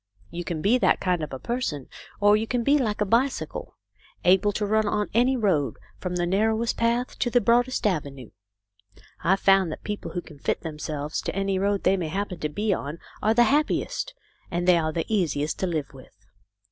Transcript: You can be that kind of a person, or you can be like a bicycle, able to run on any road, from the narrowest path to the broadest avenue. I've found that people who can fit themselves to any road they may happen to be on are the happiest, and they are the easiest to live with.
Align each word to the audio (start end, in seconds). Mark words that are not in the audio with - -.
You 0.31 0.43
can 0.43 0.63
be 0.63 0.79
that 0.79 0.99
kind 0.99 1.21
of 1.23 1.31
a 1.31 1.37
person, 1.37 1.87
or 2.19 2.35
you 2.35 2.47
can 2.47 2.63
be 2.63 2.79
like 2.79 3.01
a 3.01 3.05
bicycle, 3.05 3.75
able 4.25 4.51
to 4.53 4.65
run 4.65 4.87
on 4.87 5.11
any 5.13 5.37
road, 5.37 5.77
from 5.99 6.15
the 6.15 6.25
narrowest 6.25 6.75
path 6.75 7.19
to 7.19 7.29
the 7.29 7.39
broadest 7.39 7.85
avenue. 7.85 8.31
I've 9.23 9.41
found 9.41 9.71
that 9.71 9.83
people 9.83 10.13
who 10.13 10.21
can 10.23 10.39
fit 10.39 10.61
themselves 10.61 11.21
to 11.21 11.35
any 11.35 11.59
road 11.59 11.83
they 11.83 11.97
may 11.97 12.07
happen 12.07 12.39
to 12.39 12.49
be 12.49 12.73
on 12.73 12.97
are 13.21 13.35
the 13.35 13.43
happiest, 13.43 14.15
and 14.49 14.67
they 14.67 14.79
are 14.79 14.91
the 14.91 15.05
easiest 15.07 15.59
to 15.59 15.67
live 15.67 15.93
with. 15.93 16.15